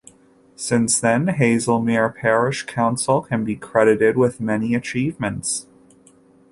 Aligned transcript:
Since 0.55 0.99
then, 0.99 1.27
Hazlemere 1.27 2.15
Parish 2.15 2.63
Council 2.63 3.21
can 3.21 3.43
be 3.45 3.55
credited 3.55 4.17
with 4.17 4.41
many 4.41 4.73
achievements. 4.73 5.67